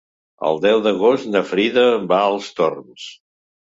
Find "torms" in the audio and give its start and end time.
2.63-3.11